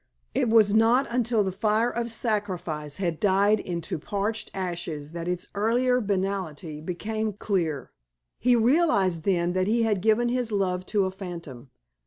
It 0.33 0.49
was 0.49 0.73
not 0.73 1.05
until 1.11 1.43
the 1.43 1.51
fire 1.51 1.91
of 1.91 2.09
sacrifice 2.11 2.97
had 2.97 3.19
died 3.19 3.59
into 3.59 3.99
parched 3.99 4.49
ashes 4.51 5.11
that 5.11 5.27
its 5.27 5.45
earlier 5.53 6.01
banality 6.01 6.81
became 6.81 7.33
clear. 7.33 7.91
He 8.39 8.55
realized 8.55 9.25
then 9.25 9.53
that 9.53 9.67
he 9.67 9.83
had 9.83 10.01
given 10.01 10.29
his 10.29 10.51
love 10.51 10.87
to 10.87 11.05
a 11.05 11.11
phantom. 11.11 11.69